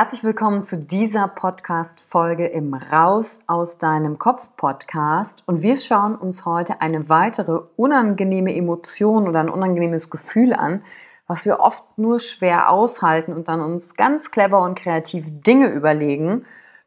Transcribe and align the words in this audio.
Herzlich 0.00 0.22
willkommen 0.22 0.62
zu 0.62 0.78
dieser 0.78 1.26
Podcast-Folge 1.26 2.46
im 2.46 2.72
Raus 2.72 3.40
aus 3.48 3.78
deinem 3.78 4.16
Kopf-Podcast. 4.16 5.42
Und 5.44 5.60
wir 5.60 5.76
schauen 5.76 6.14
uns 6.14 6.46
heute 6.46 6.80
eine 6.80 7.08
weitere 7.08 7.62
unangenehme 7.74 8.54
Emotion 8.54 9.26
oder 9.26 9.40
ein 9.40 9.48
unangenehmes 9.48 10.08
Gefühl 10.08 10.52
an, 10.52 10.84
was 11.26 11.46
wir 11.46 11.58
oft 11.58 11.98
nur 11.98 12.20
schwer 12.20 12.70
aushalten 12.70 13.32
und 13.32 13.48
dann 13.48 13.60
uns 13.60 13.96
ganz 13.96 14.30
clever 14.30 14.62
und 14.62 14.78
kreativ 14.78 15.26
Dinge 15.42 15.66
überlegen, 15.66 16.44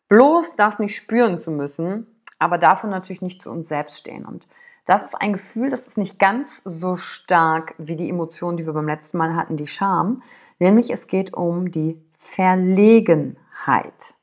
bloß 0.07 0.55
das 0.55 0.79
nicht 0.79 0.95
spüren 0.95 1.37
zu 1.37 1.51
müssen, 1.51 2.07
aber 2.39 2.57
dafür 2.57 2.89
natürlich 2.89 3.21
nicht 3.21 3.41
zu 3.41 3.51
uns 3.51 3.67
selbst 3.67 3.97
stehen. 3.97 4.23
Und 4.23 4.47
das 4.85 5.03
ist 5.03 5.15
ein 5.15 5.33
Gefühl, 5.33 5.69
das 5.69 5.85
ist 5.85 5.97
nicht 5.97 6.17
ganz 6.17 6.61
so 6.63 6.95
stark 6.95 7.75
wie 7.77 7.97
die 7.97 8.09
Emotion, 8.09 8.55
die 8.55 8.65
wir 8.65 8.71
beim 8.71 8.87
letzten 8.87 9.17
Mal 9.17 9.35
hatten, 9.35 9.57
die 9.57 9.67
Scham. 9.67 10.23
Nämlich 10.59 10.91
es 10.91 11.07
geht 11.07 11.33
um 11.33 11.71
die 11.71 12.01
Verlegenheit. 12.23 14.15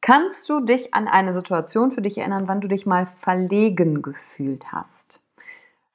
Kannst 0.00 0.48
du 0.48 0.60
dich 0.60 0.94
an 0.94 1.06
eine 1.06 1.34
Situation 1.34 1.92
für 1.92 2.00
dich 2.00 2.16
erinnern, 2.16 2.48
wann 2.48 2.62
du 2.62 2.66
dich 2.66 2.86
mal 2.86 3.06
verlegen 3.06 4.00
gefühlt 4.00 4.72
hast? 4.72 5.22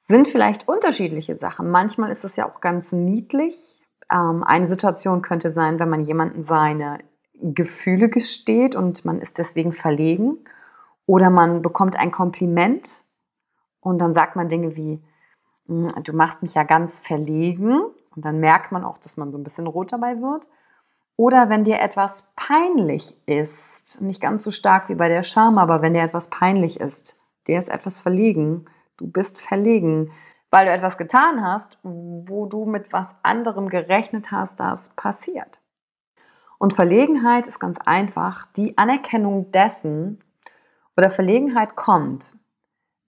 Sind 0.02 0.28
vielleicht 0.28 0.68
unterschiedliche 0.68 1.34
Sachen. 1.34 1.70
Manchmal 1.70 2.12
ist 2.12 2.24
es 2.24 2.36
ja 2.36 2.48
auch 2.48 2.60
ganz 2.60 2.92
niedlich. 2.92 3.82
Ähm, 4.10 4.44
eine 4.44 4.68
Situation 4.68 5.20
könnte 5.20 5.50
sein, 5.50 5.80
wenn 5.80 5.90
man 5.90 6.04
jemanden 6.04 6.44
seine 6.44 7.00
Gefühle 7.34 8.08
gesteht 8.08 8.76
und 8.76 9.04
man 9.04 9.20
ist 9.20 9.36
deswegen 9.36 9.72
verlegen. 9.72 10.38
Oder 11.06 11.28
man 11.28 11.60
bekommt 11.60 11.96
ein 11.96 12.12
Kompliment 12.12 13.04
und 13.80 13.98
dann 13.98 14.14
sagt 14.14 14.36
man 14.36 14.48
Dinge 14.48 14.76
wie, 14.76 15.02
hm, 15.66 15.88
du 16.04 16.12
machst 16.12 16.40
mich 16.40 16.54
ja 16.54 16.62
ganz 16.62 17.00
verlegen. 17.00 17.80
Und 18.14 18.24
dann 18.24 18.38
merkt 18.38 18.70
man 18.70 18.84
auch, 18.84 18.98
dass 18.98 19.16
man 19.16 19.32
so 19.32 19.38
ein 19.38 19.44
bisschen 19.44 19.66
rot 19.66 19.92
dabei 19.92 20.22
wird. 20.22 20.48
Oder 21.18 21.48
wenn 21.48 21.64
dir 21.64 21.80
etwas 21.80 22.22
peinlich 22.36 23.16
ist, 23.26 24.00
nicht 24.00 24.22
ganz 24.22 24.44
so 24.44 24.52
stark 24.52 24.88
wie 24.88 24.94
bei 24.94 25.08
der 25.08 25.24
Scham, 25.24 25.58
aber 25.58 25.82
wenn 25.82 25.92
dir 25.92 26.04
etwas 26.04 26.28
peinlich 26.28 26.78
ist, 26.78 27.18
dir 27.48 27.58
ist 27.58 27.68
etwas 27.68 28.00
verlegen, 28.00 28.66
du 28.98 29.10
bist 29.10 29.40
verlegen, 29.40 30.12
weil 30.52 30.66
du 30.66 30.72
etwas 30.72 30.96
getan 30.96 31.44
hast, 31.44 31.76
wo 31.82 32.46
du 32.46 32.66
mit 32.66 32.92
was 32.92 33.08
anderem 33.24 33.68
gerechnet 33.68 34.30
hast, 34.30 34.60
das 34.60 34.90
passiert. 34.90 35.60
Und 36.58 36.74
Verlegenheit 36.74 37.48
ist 37.48 37.58
ganz 37.58 37.78
einfach 37.84 38.46
die 38.52 38.78
Anerkennung 38.78 39.50
dessen, 39.50 40.20
oder 40.96 41.10
Verlegenheit 41.10 41.74
kommt, 41.74 42.36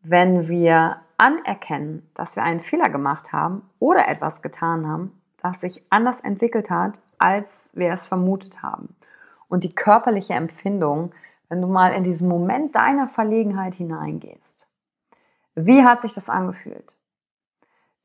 wenn 0.02 0.48
wir 0.48 0.96
anerkennen, 1.16 2.10
dass 2.14 2.34
wir 2.34 2.42
einen 2.42 2.60
Fehler 2.60 2.88
gemacht 2.88 3.32
haben 3.32 3.62
oder 3.78 4.08
etwas 4.08 4.42
getan 4.42 4.88
haben, 4.88 5.20
das 5.40 5.60
sich 5.60 5.84
anders 5.90 6.18
entwickelt 6.20 6.70
hat, 6.70 7.00
als 7.20 7.70
wir 7.74 7.92
es 7.92 8.06
vermutet 8.06 8.62
haben. 8.62 8.96
Und 9.48 9.64
die 9.64 9.74
körperliche 9.74 10.34
Empfindung, 10.34 11.12
wenn 11.48 11.60
du 11.60 11.68
mal 11.68 11.92
in 11.92 12.04
diesen 12.04 12.28
Moment 12.28 12.74
deiner 12.74 13.08
Verlegenheit 13.08 13.74
hineingehst. 13.74 14.66
Wie 15.54 15.84
hat 15.84 16.02
sich 16.02 16.14
das 16.14 16.28
angefühlt? 16.28 16.96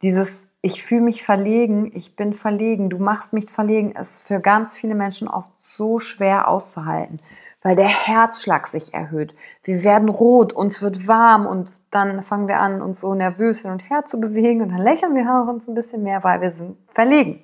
Dieses 0.01 0.47
ich 0.65 0.83
fühle 0.83 1.01
mich 1.01 1.21
verlegen, 1.21 1.91
ich 1.93 2.15
bin 2.15 2.33
verlegen, 2.33 2.89
du 2.89 2.97
machst 2.97 3.33
mich 3.33 3.51
verlegen, 3.51 3.91
ist 3.91 4.27
für 4.27 4.39
ganz 4.39 4.75
viele 4.75 4.95
Menschen 4.95 5.27
oft 5.27 5.51
so 5.59 5.99
schwer 5.99 6.47
auszuhalten, 6.47 7.19
weil 7.61 7.75
der 7.75 7.87
Herzschlag 7.87 8.65
sich 8.65 8.91
erhöht. 8.91 9.35
Wir 9.63 9.83
werden 9.83 10.09
rot, 10.09 10.53
uns 10.53 10.81
wird 10.81 11.07
warm 11.07 11.45
und 11.45 11.69
dann 11.91 12.23
fangen 12.23 12.47
wir 12.47 12.59
an, 12.59 12.81
uns 12.81 13.01
so 13.01 13.13
nervös 13.13 13.59
hin 13.59 13.69
und 13.69 13.87
her 13.91 14.05
zu 14.05 14.19
bewegen 14.19 14.63
und 14.63 14.69
dann 14.69 14.81
lächeln 14.81 15.13
wir 15.13 15.47
uns 15.47 15.67
ein 15.67 15.75
bisschen 15.75 16.01
mehr, 16.01 16.23
weil 16.23 16.41
wir 16.41 16.49
sind 16.49 16.77
verlegen. 16.87 17.43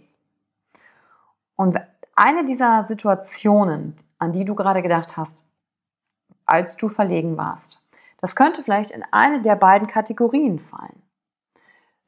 Und 1.55 1.79
eine 2.15 2.45
dieser 2.45 2.85
Situationen, 2.85 3.97
an 4.17 4.33
die 4.33 4.45
du 4.45 4.55
gerade 4.55 4.81
gedacht 4.81 5.17
hast, 5.17 5.43
als 6.45 6.77
du 6.77 6.89
verlegen 6.89 7.37
warst, 7.37 7.81
das 8.19 8.35
könnte 8.35 8.63
vielleicht 8.63 8.91
in 8.91 9.03
eine 9.11 9.41
der 9.41 9.55
beiden 9.55 9.87
Kategorien 9.87 10.59
fallen. 10.59 11.01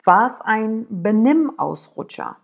War 0.03 0.31
es 0.31 0.41
ein 0.41 0.85
Benimmausrutscher? 0.89 2.37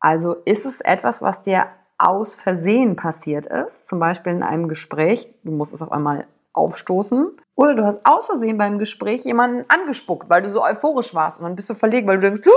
Also 0.00 0.34
ist 0.34 0.66
es 0.66 0.80
etwas, 0.80 1.20
was 1.20 1.42
dir 1.42 1.68
aus 1.98 2.34
Versehen 2.34 2.96
passiert 2.96 3.46
ist, 3.46 3.86
zum 3.86 3.98
Beispiel 4.00 4.32
in 4.32 4.42
einem 4.42 4.68
Gespräch, 4.68 5.32
du 5.44 5.52
musst 5.52 5.72
es 5.72 5.82
auf 5.82 5.92
einmal 5.92 6.26
aufstoßen, 6.52 7.30
oder 7.54 7.74
du 7.74 7.84
hast 7.84 8.04
aus 8.04 8.26
Versehen 8.26 8.58
beim 8.58 8.78
Gespräch 8.78 9.24
jemanden 9.24 9.64
angespuckt, 9.68 10.28
weil 10.28 10.42
du 10.42 10.48
so 10.48 10.64
euphorisch 10.64 11.14
warst 11.14 11.38
und 11.38 11.44
dann 11.44 11.56
bist 11.56 11.70
du 11.70 11.74
verlegen, 11.74 12.08
weil 12.08 12.18
du 12.18 12.30
denkst, 12.30 12.48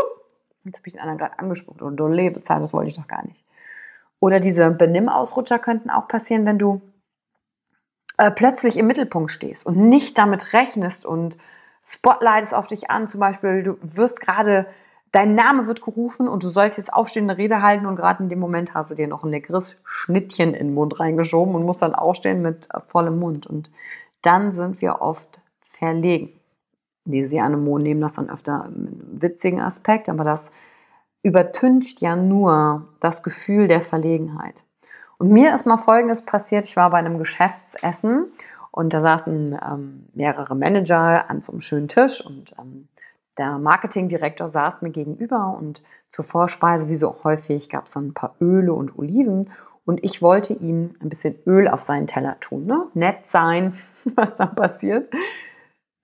jetzt 0.63 0.77
habe 0.77 0.87
ich 0.87 0.93
den 0.93 1.01
anderen 1.01 1.19
gerade 1.19 1.37
angespuckt 1.37 1.81
oder 1.81 1.95
du 1.95 2.07
Lebezeit, 2.07 2.61
das 2.61 2.73
wollte 2.73 2.89
ich 2.89 2.95
doch 2.95 3.07
gar 3.07 3.23
nicht. 3.25 3.44
Oder 4.25 4.39
diese 4.39 4.71
Benimmausrutscher 4.71 5.59
könnten 5.59 5.91
auch 5.91 6.07
passieren, 6.07 6.47
wenn 6.47 6.57
du 6.57 6.81
äh, 8.17 8.31
plötzlich 8.31 8.75
im 8.75 8.87
Mittelpunkt 8.87 9.29
stehst 9.29 9.63
und 9.67 9.77
nicht 9.77 10.17
damit 10.17 10.51
rechnest 10.51 11.05
und 11.05 11.37
Spotlight 11.83 12.41
ist 12.41 12.55
auf 12.55 12.65
dich 12.65 12.89
an. 12.89 13.07
Zum 13.07 13.19
Beispiel, 13.19 13.61
du 13.61 13.77
wirst 13.83 14.19
gerade 14.19 14.65
dein 15.11 15.35
Name 15.35 15.67
wird 15.67 15.83
gerufen 15.83 16.27
und 16.27 16.41
du 16.41 16.49
sollst 16.49 16.79
jetzt 16.79 16.91
aufstehende 16.91 17.37
Rede 17.37 17.61
halten 17.61 17.85
und 17.85 17.97
gerade 17.97 18.23
in 18.23 18.29
dem 18.29 18.39
Moment 18.39 18.73
hast 18.73 18.89
du 18.89 18.95
dir 18.95 19.07
noch 19.07 19.23
ein 19.23 19.29
leckeres 19.29 19.77
Schnittchen 19.83 20.55
in 20.55 20.69
den 20.69 20.73
Mund 20.73 20.99
reingeschoben 20.99 21.53
und 21.53 21.63
musst 21.63 21.83
dann 21.83 21.93
aufstehen 21.93 22.41
mit 22.41 22.67
äh, 22.73 22.79
vollem 22.87 23.19
Mund. 23.19 23.45
Und 23.45 23.69
dann 24.23 24.53
sind 24.53 24.81
wir 24.81 25.03
oft 25.03 25.39
verlegen. 25.61 26.31
Diese 27.03 27.39
Anemonen 27.41 27.83
nehmen 27.83 28.01
das 28.01 28.15
dann 28.15 28.31
öfter 28.31 28.69
mit 28.75 28.87
einem 28.89 29.21
witzigen 29.21 29.61
Aspekt, 29.61 30.09
aber 30.09 30.23
das 30.23 30.49
übertüncht 31.25 32.01
ja 32.01 32.15
nur 32.15 32.87
das 32.99 33.23
Gefühl 33.23 33.67
der 33.67 33.81
Verlegenheit. 33.81 34.63
Und 35.17 35.31
mir 35.31 35.55
ist 35.55 35.65
mal 35.65 35.77
Folgendes 35.77 36.23
passiert. 36.23 36.65
Ich 36.65 36.75
war 36.75 36.91
bei 36.91 36.99
einem 36.99 37.17
Geschäftsessen 37.17 38.27
und 38.69 38.93
da 38.93 39.01
saßen 39.01 39.59
ähm, 39.59 40.05
mehrere 40.13 40.55
Manager 40.55 41.27
an 41.27 41.41
so 41.41 41.51
einem 41.51 41.61
schönen 41.61 41.87
Tisch 41.87 42.23
und 42.23 42.53
ähm, 42.59 42.87
der 43.39 43.57
Marketingdirektor 43.57 44.47
saß 44.47 44.83
mir 44.83 44.91
gegenüber 44.91 45.57
und 45.59 45.81
zur 46.11 46.23
Vorspeise, 46.23 46.87
wie 46.89 46.95
so 46.95 47.15
häufig, 47.23 47.69
gab 47.69 47.87
es 47.87 47.93
dann 47.95 48.09
ein 48.09 48.13
paar 48.13 48.35
Öle 48.39 48.73
und 48.73 48.97
Oliven 48.99 49.49
und 49.83 50.03
ich 50.03 50.21
wollte 50.21 50.53
ihm 50.53 50.91
ein 51.01 51.09
bisschen 51.09 51.35
Öl 51.47 51.67
auf 51.67 51.81
seinen 51.81 52.05
Teller 52.05 52.39
tun. 52.39 52.67
Ne? 52.67 52.85
Nett 52.93 53.29
sein, 53.29 53.73
was 54.15 54.35
dann 54.35 54.53
passiert. 54.53 55.09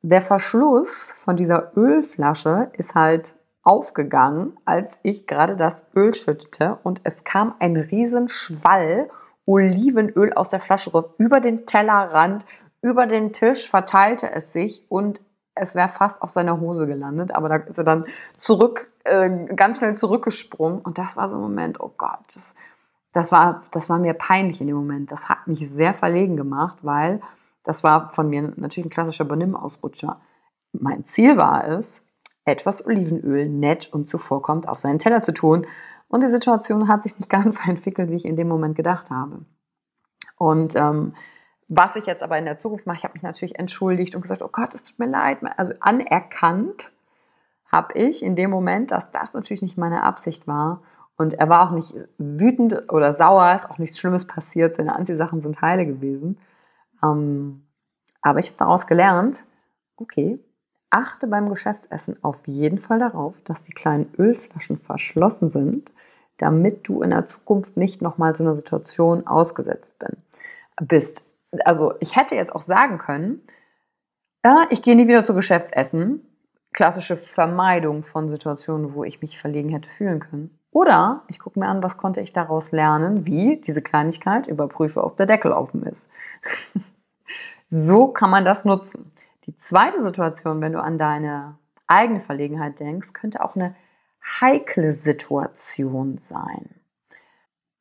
Der 0.01 0.21
Verschluss 0.21 1.13
von 1.17 1.35
dieser 1.35 1.77
Ölflasche 1.77 2.71
ist 2.73 2.95
halt 2.95 3.35
aufgegangen, 3.63 4.57
als 4.65 4.99
ich 5.03 5.27
gerade 5.27 5.55
das 5.55 5.85
Öl 5.95 6.13
schüttete 6.13 6.79
und 6.83 7.01
es 7.03 7.23
kam 7.23 7.55
ein 7.59 7.75
riesen 7.75 8.29
Schwall 8.29 9.09
Olivenöl 9.45 10.33
aus 10.33 10.49
der 10.49 10.59
Flasche 10.59 10.91
über 11.17 11.39
den 11.39 11.65
Tellerrand, 11.65 12.45
über 12.81 13.05
den 13.05 13.33
Tisch, 13.33 13.69
verteilte 13.69 14.31
es 14.31 14.53
sich 14.53 14.85
und 14.89 15.21
es 15.53 15.75
wäre 15.75 15.89
fast 15.89 16.21
auf 16.21 16.29
seiner 16.29 16.59
Hose 16.59 16.87
gelandet, 16.87 17.35
aber 17.35 17.49
da 17.49 17.55
ist 17.57 17.77
er 17.77 17.83
dann 17.83 18.05
zurück, 18.37 18.91
äh, 19.03 19.29
ganz 19.55 19.77
schnell 19.77 19.95
zurückgesprungen 19.95 20.79
und 20.79 20.97
das 20.97 21.17
war 21.17 21.29
so 21.29 21.35
ein 21.35 21.41
Moment, 21.41 21.79
oh 21.79 21.91
Gott, 21.97 22.19
das, 22.33 22.55
das, 23.11 23.31
war, 23.31 23.63
das 23.71 23.89
war 23.89 23.99
mir 23.99 24.13
peinlich 24.13 24.61
in 24.61 24.67
dem 24.67 24.75
Moment. 24.75 25.11
Das 25.11 25.27
hat 25.27 25.47
mich 25.47 25.69
sehr 25.69 25.93
verlegen 25.93 26.37
gemacht, 26.37 26.79
weil 26.81 27.21
das 27.63 27.83
war 27.83 28.09
von 28.11 28.29
mir 28.29 28.53
natürlich 28.55 28.87
ein 28.87 28.91
klassischer 28.91 29.25
Benimm-Ausrutscher. 29.25 30.19
Mein 30.71 31.05
Ziel 31.05 31.37
war 31.37 31.67
es, 31.67 32.01
etwas 32.45 32.85
Olivenöl 32.85 33.47
nett 33.47 33.91
und 33.91 34.07
zuvorkommt 34.07 34.67
auf 34.67 34.79
seinen 34.79 34.99
Teller 34.99 35.23
zu 35.23 35.33
tun. 35.33 35.67
Und 36.07 36.21
die 36.21 36.29
Situation 36.29 36.87
hat 36.87 37.03
sich 37.03 37.17
nicht 37.17 37.29
ganz 37.29 37.63
so 37.63 37.69
entwickelt, 37.69 38.09
wie 38.09 38.15
ich 38.15 38.25
in 38.25 38.35
dem 38.35 38.47
Moment 38.47 38.75
gedacht 38.75 39.09
habe. 39.09 39.45
Und 40.37 40.75
ähm, 40.75 41.13
was 41.67 41.95
ich 41.95 42.05
jetzt 42.05 42.23
aber 42.23 42.37
in 42.37 42.45
der 42.45 42.57
Zukunft 42.57 42.85
mache, 42.85 42.97
ich 42.97 43.03
habe 43.03 43.13
mich 43.13 43.23
natürlich 43.23 43.57
entschuldigt 43.57 44.15
und 44.15 44.21
gesagt, 44.21 44.41
oh 44.41 44.49
Gott, 44.51 44.75
es 44.75 44.83
tut 44.83 44.99
mir 44.99 45.07
leid. 45.07 45.37
Also 45.55 45.73
anerkannt 45.79 46.91
habe 47.71 47.97
ich 47.97 48.23
in 48.23 48.35
dem 48.35 48.49
Moment, 48.49 48.91
dass 48.91 49.11
das 49.11 49.33
natürlich 49.33 49.61
nicht 49.61 49.77
meine 49.77 50.03
Absicht 50.03 50.47
war. 50.47 50.81
Und 51.15 51.35
er 51.35 51.47
war 51.47 51.67
auch 51.67 51.71
nicht 51.71 51.93
wütend 52.17 52.91
oder 52.91 53.13
sauer, 53.13 53.53
ist 53.55 53.69
auch 53.69 53.77
nichts 53.77 53.99
Schlimmes 53.99 54.25
passiert, 54.25 54.75
seine 54.75 54.95
Anziehsachen 54.95 55.41
sind 55.41 55.61
heile 55.61 55.85
gewesen. 55.85 56.39
Ähm, 57.03 57.67
aber 58.21 58.39
ich 58.39 58.47
habe 58.47 58.57
daraus 58.57 58.87
gelernt, 58.87 59.37
okay, 59.95 60.39
achte 60.91 61.27
beim 61.27 61.49
Geschäftsessen 61.49 62.17
auf 62.23 62.45
jeden 62.45 62.79
Fall 62.79 62.99
darauf, 62.99 63.41
dass 63.41 63.63
die 63.63 63.73
kleinen 63.73 64.13
Ölflaschen 64.17 64.77
verschlossen 64.77 65.49
sind, 65.49 65.91
damit 66.37 66.87
du 66.87 67.01
in 67.01 67.09
der 67.11 67.27
Zukunft 67.27 67.77
nicht 67.77 68.01
nochmal 68.01 68.35
so 68.35 68.43
einer 68.43 68.55
Situation 68.55 69.25
ausgesetzt 69.25 69.95
bist. 70.81 71.23
Also 71.65 71.93
ich 71.99 72.15
hätte 72.15 72.35
jetzt 72.35 72.53
auch 72.53 72.61
sagen 72.61 72.97
können, 72.97 73.41
ja, 74.43 74.65
ich 74.69 74.81
gehe 74.81 74.95
nie 74.95 75.07
wieder 75.07 75.23
zu 75.23 75.35
Geschäftsessen. 75.35 76.25
Klassische 76.73 77.17
Vermeidung 77.17 78.03
von 78.03 78.29
Situationen, 78.29 78.93
wo 78.93 79.03
ich 79.03 79.21
mich 79.21 79.37
verlegen 79.37 79.69
hätte 79.69 79.89
fühlen 79.89 80.19
können. 80.19 80.57
Oder 80.71 81.23
ich 81.27 81.37
gucke 81.37 81.59
mir 81.59 81.67
an, 81.67 81.83
was 81.83 81.97
konnte 81.97 82.21
ich 82.21 82.31
daraus 82.31 82.71
lernen, 82.71 83.25
wie 83.25 83.57
diese 83.57 83.81
Kleinigkeit 83.81 84.47
überprüfe, 84.47 85.03
ob 85.03 85.17
der 85.17 85.25
Deckel 85.25 85.51
offen 85.51 85.83
ist. 85.83 86.07
so 87.69 88.07
kann 88.07 88.29
man 88.29 88.45
das 88.45 88.63
nutzen. 88.63 89.11
Die 89.51 89.57
zweite 89.57 90.01
Situation, 90.01 90.61
wenn 90.61 90.71
du 90.71 90.81
an 90.81 90.97
deine 90.97 91.57
eigene 91.85 92.21
Verlegenheit 92.21 92.79
denkst, 92.79 93.11
könnte 93.11 93.43
auch 93.43 93.57
eine 93.57 93.75
heikle 94.23 94.93
Situation 94.93 96.17
sein. 96.19 96.69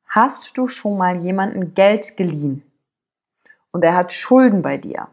Hast 0.05 0.57
du 0.57 0.67
schon 0.67 0.97
mal 0.97 1.23
jemanden 1.23 1.73
Geld 1.73 2.17
geliehen 2.17 2.69
und 3.71 3.85
er 3.85 3.95
hat 3.95 4.11
Schulden 4.11 4.61
bei 4.61 4.75
dir? 4.75 5.07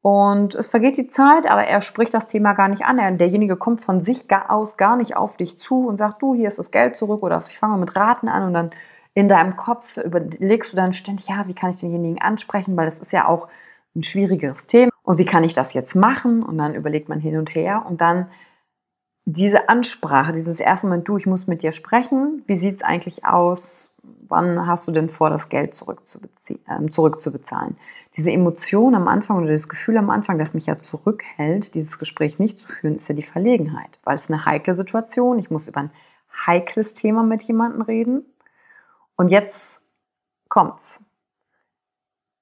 Und 0.00 0.54
es 0.54 0.68
vergeht 0.68 0.96
die 0.96 1.08
Zeit, 1.08 1.46
aber 1.50 1.64
er 1.64 1.82
spricht 1.82 2.14
das 2.14 2.26
Thema 2.26 2.54
gar 2.54 2.68
nicht 2.68 2.86
an. 2.86 3.18
derjenige 3.18 3.56
kommt 3.56 3.82
von 3.82 4.00
sich 4.00 4.24
aus 4.48 4.78
gar 4.78 4.96
nicht 4.96 5.18
auf 5.18 5.36
dich 5.36 5.60
zu 5.60 5.86
und 5.86 5.98
sagt, 5.98 6.22
du, 6.22 6.34
hier 6.34 6.48
ist 6.48 6.58
das 6.58 6.70
Geld 6.70 6.96
zurück 6.96 7.22
oder 7.22 7.42
ich 7.46 7.58
fange 7.58 7.76
mit 7.76 7.94
Raten 7.94 8.28
an 8.28 8.44
und 8.44 8.54
dann 8.54 8.70
in 9.12 9.28
deinem 9.28 9.56
Kopf 9.56 9.98
überlegst 9.98 10.72
du 10.72 10.78
dann 10.78 10.94
ständig, 10.94 11.28
ja, 11.28 11.46
wie 11.46 11.54
kann 11.54 11.68
ich 11.68 11.76
denjenigen 11.76 12.22
ansprechen, 12.22 12.74
weil 12.74 12.88
es 12.88 12.98
ist 12.98 13.12
ja 13.12 13.28
auch 13.28 13.48
ein 13.94 14.02
schwieriges 14.02 14.66
Thema 14.66 14.92
und 15.08 15.16
wie 15.16 15.24
kann 15.24 15.42
ich 15.42 15.54
das 15.54 15.72
jetzt 15.72 15.96
machen? 15.96 16.42
Und 16.42 16.58
dann 16.58 16.74
überlegt 16.74 17.08
man 17.08 17.18
hin 17.18 17.38
und 17.38 17.54
her 17.54 17.86
und 17.88 18.02
dann 18.02 18.28
diese 19.24 19.70
Ansprache, 19.70 20.34
dieses 20.34 20.60
erste 20.60 20.86
Mal, 20.86 21.00
du, 21.00 21.16
ich 21.16 21.24
muss 21.24 21.46
mit 21.46 21.62
dir 21.62 21.72
sprechen, 21.72 22.42
wie 22.46 22.56
sieht 22.56 22.76
es 22.76 22.82
eigentlich 22.82 23.24
aus? 23.24 23.90
Wann 24.02 24.66
hast 24.66 24.86
du 24.86 24.92
denn 24.92 25.08
vor, 25.08 25.30
das 25.30 25.48
Geld 25.48 25.70
äh, 25.70 26.90
zurückzubezahlen? 26.90 27.78
Diese 28.18 28.30
Emotion 28.30 28.94
am 28.94 29.08
Anfang 29.08 29.38
oder 29.38 29.50
das 29.50 29.70
Gefühl 29.70 29.96
am 29.96 30.10
Anfang, 30.10 30.38
das 30.38 30.52
mich 30.52 30.66
ja 30.66 30.76
zurückhält, 30.76 31.74
dieses 31.74 31.98
Gespräch 31.98 32.38
nicht 32.38 32.58
zu 32.58 32.68
führen, 32.68 32.96
ist 32.96 33.08
ja 33.08 33.14
die 33.14 33.22
Verlegenheit, 33.22 33.98
weil 34.04 34.18
es 34.18 34.28
eine 34.28 34.44
heikle 34.44 34.74
Situation. 34.74 35.38
Ich 35.38 35.50
muss 35.50 35.68
über 35.68 35.80
ein 35.80 35.90
heikles 36.46 36.92
Thema 36.92 37.22
mit 37.22 37.44
jemandem 37.44 37.80
reden. 37.80 38.26
Und 39.16 39.28
jetzt 39.28 39.80
kommt's. 40.50 41.02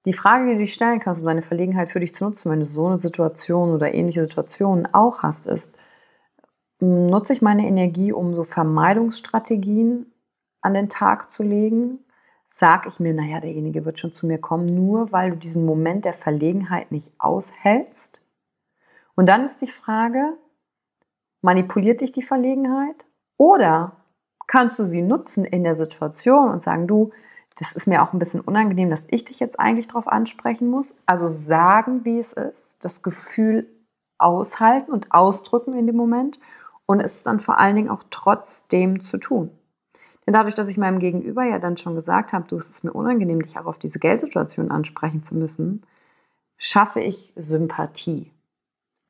Die 0.07 0.13
Frage, 0.13 0.47
die 0.47 0.53
du 0.53 0.59
dich 0.61 0.73
stellen 0.73 1.01
kannst, 1.01 1.21
um 1.21 1.27
deine 1.27 1.43
Verlegenheit 1.43 1.91
für 1.91 1.99
dich 1.99 2.15
zu 2.15 2.25
nutzen, 2.25 2.51
wenn 2.51 2.61
du 2.61 2.67
so 2.67 2.87
eine 2.87 3.01
Situation 3.01 3.75
oder 3.75 3.93
ähnliche 3.93 4.23
Situationen 4.23 4.87
auch 4.95 5.25
hast, 5.25 5.47
ist, 5.47 5.75
hm, 6.79 7.09
nutze 7.09 7.33
ich 7.33 7.43
meine 7.43 7.67
Energie, 7.67 8.13
um 8.13 8.33
so 8.35 8.45
Vermeidungsstrategien 8.45 10.13
an 10.61 10.75
den 10.75 10.89
Tag 10.89 11.33
zu 11.33 11.43
legen? 11.43 11.99
Sag 12.51 12.87
ich 12.87 13.01
mir, 13.01 13.13
naja, 13.15 13.41
derjenige 13.41 13.85
wird 13.85 13.99
schon 13.99 14.13
zu 14.13 14.27
mir 14.29 14.39
kommen, 14.39 14.67
nur 14.67 15.11
weil 15.11 15.31
du 15.31 15.37
diesen 15.37 15.67
Moment 15.67 16.05
der 16.05 16.15
Verlegenheit 16.15 16.93
nicht 16.93 17.13
aushältst? 17.19 18.21
Und 19.17 19.29
dann 19.29 19.45
ist 19.45 19.61
die 19.61 19.67
Frage, 19.67 20.35
manipuliert 21.43 22.01
dich 22.01 22.13
die 22.13 22.23
Verlegenheit? 22.23 23.05
Oder 23.39 23.97
kannst 24.47 24.79
du 24.79 24.85
sie 24.85 25.03
nutzen 25.03 25.45
in 25.45 25.65
der 25.65 25.75
Situation 25.75 26.51
und 26.51 26.63
sagen, 26.63 26.87
du, 26.87 27.11
das 27.57 27.73
ist 27.73 27.87
mir 27.87 28.03
auch 28.03 28.13
ein 28.13 28.19
bisschen 28.19 28.41
unangenehm, 28.41 28.91
dass 28.91 29.05
ich 29.09 29.25
dich 29.25 29.41
jetzt 29.41 29.59
eigentlich 29.59 29.89
darauf 29.89 30.07
ansprechen 30.09 30.69
muss. 30.69 30.95
Also 31.07 31.27
sagen, 31.27 32.05
wie 32.05 32.19
es 32.19 32.33
ist, 32.33 32.77
das 32.81 33.03
Gefühl 33.03 33.67
aushalten 34.19 34.93
und 34.93 35.13
ausdrücken 35.13 35.75
in 35.75 35.87
dem 35.87 35.97
Moment 35.97 36.39
und 36.85 37.01
es 37.01 37.23
dann 37.23 37.41
vor 37.41 37.59
allen 37.59 37.77
Dingen 37.77 37.91
auch 37.91 38.03
trotzdem 38.11 39.03
zu 39.03 39.19
tun. 39.19 39.51
Denn 40.27 40.35
dadurch, 40.35 40.55
dass 40.55 40.69
ich 40.69 40.77
meinem 40.77 40.99
Gegenüber 40.99 41.45
ja 41.45 41.59
dann 41.59 41.77
schon 41.77 41.95
gesagt 41.95 42.33
habe, 42.33 42.47
du, 42.49 42.57
es 42.57 42.69
ist 42.69 42.85
mir 42.85 42.93
unangenehm, 42.93 43.41
dich 43.41 43.59
auch 43.59 43.67
auf 43.67 43.79
diese 43.79 43.99
Geldsituation 43.99 44.71
ansprechen 44.71 45.23
zu 45.23 45.35
müssen, 45.35 45.83
schaffe 46.59 47.01
ich 47.01 47.33
Sympathie. 47.37 48.33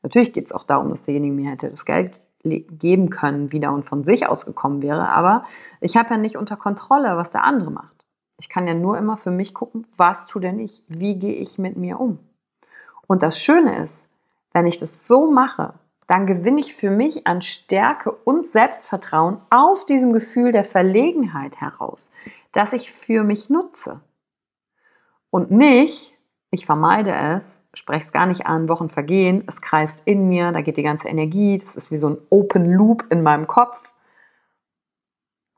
Natürlich 0.02 0.32
geht 0.32 0.46
es 0.46 0.52
auch 0.52 0.64
darum, 0.64 0.90
dass 0.90 1.04
derjenige 1.04 1.34
mir 1.34 1.50
hätte 1.50 1.68
das 1.68 1.84
Geld 1.84 2.20
geben 2.44 3.10
können 3.10 3.50
wieder 3.50 3.72
und 3.72 3.84
von 3.84 4.04
sich 4.04 4.28
aus 4.28 4.46
gekommen 4.46 4.82
wäre, 4.82 5.08
aber 5.08 5.44
ich 5.80 5.96
habe 5.96 6.10
ja 6.10 6.16
nicht 6.16 6.36
unter 6.36 6.56
Kontrolle, 6.56 7.16
was 7.16 7.30
der 7.30 7.42
andere 7.42 7.72
macht. 7.72 7.95
Ich 8.38 8.48
kann 8.48 8.66
ja 8.66 8.74
nur 8.74 8.98
immer 8.98 9.16
für 9.16 9.30
mich 9.30 9.54
gucken, 9.54 9.86
was 9.96 10.26
tue 10.26 10.42
denn 10.42 10.58
ich? 10.58 10.82
Wie 10.88 11.18
gehe 11.18 11.34
ich 11.34 11.58
mit 11.58 11.76
mir 11.76 11.98
um? 11.98 12.18
Und 13.06 13.22
das 13.22 13.38
Schöne 13.38 13.82
ist, 13.82 14.06
wenn 14.52 14.66
ich 14.66 14.78
das 14.78 15.06
so 15.06 15.30
mache, 15.30 15.74
dann 16.06 16.26
gewinne 16.26 16.60
ich 16.60 16.74
für 16.74 16.90
mich 16.90 17.26
an 17.26 17.42
Stärke 17.42 18.12
und 18.12 18.46
Selbstvertrauen 18.46 19.38
aus 19.50 19.86
diesem 19.86 20.12
Gefühl 20.12 20.52
der 20.52 20.64
Verlegenheit 20.64 21.60
heraus, 21.60 22.10
das 22.52 22.72
ich 22.72 22.92
für 22.92 23.24
mich 23.24 23.50
nutze. 23.50 24.00
Und 25.30 25.50
nicht, 25.50 26.14
ich 26.50 26.64
vermeide 26.64 27.12
es, 27.14 27.44
spreche 27.74 28.06
es 28.06 28.12
gar 28.12 28.26
nicht 28.26 28.46
an, 28.46 28.68
Wochen 28.68 28.88
vergehen, 28.88 29.44
es 29.48 29.60
kreist 29.60 30.02
in 30.04 30.28
mir, 30.28 30.52
da 30.52 30.60
geht 30.60 30.76
die 30.76 30.82
ganze 30.82 31.08
Energie, 31.08 31.58
das 31.58 31.74
ist 31.74 31.90
wie 31.90 31.96
so 31.96 32.10
ein 32.10 32.18
Open 32.30 32.72
Loop 32.72 33.04
in 33.10 33.22
meinem 33.22 33.46
Kopf 33.46 33.92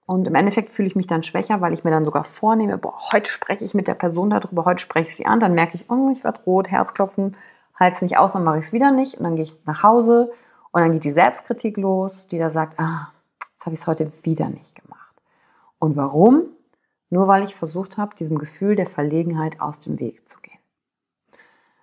und 0.08 0.26
im 0.26 0.34
Endeffekt 0.34 0.70
fühle 0.70 0.88
ich 0.88 0.96
mich 0.96 1.06
dann 1.06 1.22
schwächer, 1.22 1.60
weil 1.60 1.74
ich 1.74 1.84
mir 1.84 1.90
dann 1.90 2.06
sogar 2.06 2.24
vornehme, 2.24 2.78
boah, 2.78 2.94
heute 3.12 3.30
spreche 3.30 3.62
ich 3.62 3.74
mit 3.74 3.88
der 3.88 3.94
Person 3.94 4.30
darüber, 4.30 4.64
heute 4.64 4.80
spreche 4.80 5.10
ich 5.10 5.16
sie 5.18 5.26
an, 5.26 5.38
dann 5.38 5.52
merke 5.52 5.76
ich, 5.76 5.90
oh, 5.90 6.08
ich 6.10 6.24
werde 6.24 6.40
rot, 6.46 6.66
Herzklopfen, 6.70 7.36
halte 7.78 7.96
es 7.96 8.00
nicht 8.00 8.16
aus, 8.16 8.32
dann 8.32 8.42
mache 8.42 8.56
ich 8.56 8.64
es 8.64 8.72
wieder 8.72 8.90
nicht 8.90 9.18
und 9.18 9.24
dann 9.24 9.36
gehe 9.36 9.42
ich 9.42 9.54
nach 9.66 9.82
Hause 9.82 10.32
und 10.72 10.80
dann 10.80 10.92
geht 10.92 11.04
die 11.04 11.10
Selbstkritik 11.10 11.76
los, 11.76 12.26
die 12.26 12.38
da 12.38 12.48
sagt, 12.48 12.80
ah, 12.80 13.12
jetzt 13.52 13.66
habe 13.66 13.74
ich 13.74 13.80
es 13.80 13.86
heute 13.86 14.10
wieder 14.22 14.48
nicht 14.48 14.74
gemacht. 14.74 15.14
Und 15.78 15.94
warum? 15.94 16.44
Nur 17.10 17.28
weil 17.28 17.44
ich 17.44 17.54
versucht 17.54 17.98
habe, 17.98 18.16
diesem 18.16 18.38
Gefühl 18.38 18.76
der 18.76 18.86
Verlegenheit 18.86 19.60
aus 19.60 19.78
dem 19.78 20.00
Weg 20.00 20.26
zu 20.26 20.40
gehen. 20.40 20.47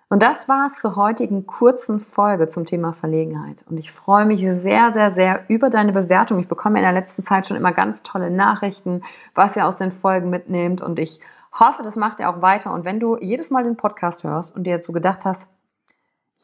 Und 0.08 0.22
das 0.22 0.48
war 0.48 0.66
es 0.66 0.76
zur 0.76 0.94
heutigen 0.94 1.46
kurzen 1.46 2.00
Folge 2.00 2.48
zum 2.48 2.64
Thema 2.64 2.92
Verlegenheit. 2.92 3.64
Und 3.68 3.78
ich 3.78 3.90
freue 3.90 4.24
mich 4.24 4.40
sehr, 4.40 4.92
sehr, 4.92 5.10
sehr 5.10 5.44
über 5.48 5.68
deine 5.68 5.92
Bewertung. 5.92 6.38
Ich 6.38 6.46
bekomme 6.46 6.78
in 6.78 6.84
der 6.84 6.92
letzten 6.92 7.24
Zeit 7.24 7.46
schon 7.46 7.56
immer 7.56 7.72
ganz 7.72 8.04
tolle 8.04 8.30
Nachrichten, 8.30 9.02
was 9.34 9.56
ihr 9.56 9.66
aus 9.66 9.76
den 9.76 9.90
Folgen 9.90 10.30
mitnehmt. 10.30 10.80
Und 10.80 11.00
ich 11.00 11.18
hoffe, 11.52 11.82
das 11.82 11.96
macht 11.96 12.20
ihr 12.20 12.30
auch 12.30 12.40
weiter. 12.40 12.72
Und 12.72 12.84
wenn 12.84 13.00
du 13.00 13.16
jedes 13.20 13.50
Mal 13.50 13.64
den 13.64 13.76
Podcast 13.76 14.22
hörst 14.22 14.54
und 14.54 14.64
dir 14.64 14.74
jetzt 14.74 14.86
so 14.86 14.92
gedacht 14.92 15.24
hast, 15.24 15.48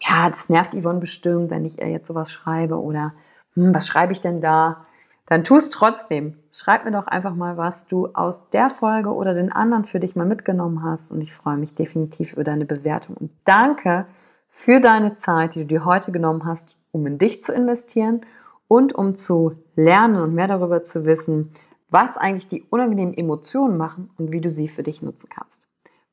ja, 0.01 0.29
das 0.29 0.49
nervt 0.49 0.75
Yvonne 0.75 0.99
bestimmt, 0.99 1.51
wenn 1.51 1.65
ich 1.65 1.79
ihr 1.81 1.89
jetzt 1.89 2.09
sowas 2.09 2.33
schreibe 2.33 2.81
oder 2.81 3.13
hm, 3.55 3.73
was 3.73 3.87
schreibe 3.87 4.13
ich 4.13 4.21
denn 4.21 4.41
da? 4.41 4.87
Dann 5.33 5.45
tu 5.45 5.57
es 5.57 5.71
trotzdem. 5.71 6.35
Schreib 6.53 6.85
mir 6.85 6.91
doch 6.91 7.07
einfach 7.07 7.35
mal, 7.35 7.57
was 7.57 7.87
du 7.87 8.09
aus 8.09 8.51
der 8.51 8.69
Folge 8.69 9.15
oder 9.15 9.33
den 9.33 9.51
anderen 9.51 9.87
für 9.87 9.99
dich 9.99 10.15
mal 10.15 10.27
mitgenommen 10.27 10.83
hast. 10.83 11.11
Und 11.11 11.23
ich 11.23 11.33
freue 11.33 11.57
mich 11.57 11.75
definitiv 11.75 12.35
über 12.35 12.45
deine 12.45 12.67
Bewertung. 12.67 13.17
Und 13.17 13.31
danke 13.47 14.05
für 14.51 14.79
deine 14.79 15.17
Zeit, 15.17 15.55
die 15.55 15.61
du 15.61 15.67
dir 15.69 15.85
heute 15.87 16.13
genommen 16.13 16.45
hast, 16.45 16.77
um 16.91 17.07
in 17.07 17.17
dich 17.17 17.43
zu 17.43 17.55
investieren 17.55 18.27
und 18.69 18.95
um 18.95 19.17
zu 19.17 19.53
lernen 19.75 20.17
und 20.17 20.35
mehr 20.35 20.49
darüber 20.49 20.85
zu 20.85 21.07
wissen, 21.07 21.51
was 21.89 22.19
eigentlich 22.19 22.49
die 22.49 22.65
unangenehmen 22.69 23.17
Emotionen 23.17 23.79
machen 23.79 24.11
und 24.19 24.33
wie 24.33 24.43
du 24.43 24.51
sie 24.51 24.69
für 24.69 24.83
dich 24.83 25.01
nutzen 25.01 25.31
kannst. 25.35 25.67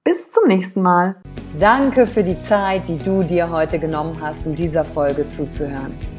Bis 0.06 0.32
zum 0.32 0.48
nächsten 0.48 0.82
Mal. 0.82 1.18
Danke 1.60 2.08
für 2.08 2.24
die 2.24 2.42
Zeit, 2.44 2.88
die 2.88 2.98
du 2.98 3.24
dir 3.24 3.52
heute 3.52 3.80
genommen 3.80 4.22
hast, 4.22 4.48
um 4.48 4.56
dieser 4.56 4.86
Folge 4.86 5.30
zuzuhören. 5.30 6.19